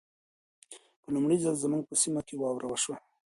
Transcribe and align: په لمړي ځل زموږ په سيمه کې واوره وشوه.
په 1.01 1.07
لمړي 1.15 1.37
ځل 1.43 1.55
زموږ 1.63 1.83
په 1.89 1.95
سيمه 2.01 2.21
کې 2.27 2.35
واوره 2.37 2.67
وشوه. 2.69 2.95